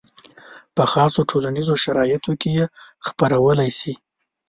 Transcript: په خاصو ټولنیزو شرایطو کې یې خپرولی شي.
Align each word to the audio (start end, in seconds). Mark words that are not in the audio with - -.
په 0.75 0.83
خاصو 0.91 1.19
ټولنیزو 1.31 1.73
شرایطو 1.83 2.31
کې 2.41 2.49
یې 2.57 2.65
خپرولی 3.07 3.69
شي. 3.79 3.93